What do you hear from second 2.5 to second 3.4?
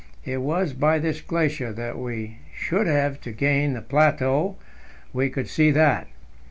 should have to